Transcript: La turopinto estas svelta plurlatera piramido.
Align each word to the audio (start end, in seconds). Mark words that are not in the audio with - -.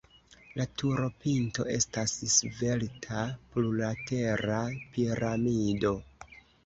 La 0.59 0.65
turopinto 0.81 1.65
estas 1.73 2.15
svelta 2.35 3.21
plurlatera 3.51 4.59
piramido. 4.97 5.93